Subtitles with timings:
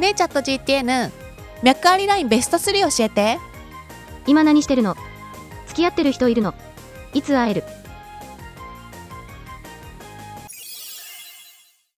[0.00, 1.10] ねえチャット GTN
[1.62, 3.38] 脈ありラインベスト3教えて。
[4.26, 4.96] 今何してるの？
[5.68, 6.52] 付き合ってる人いるの？
[7.14, 7.64] いつ会える？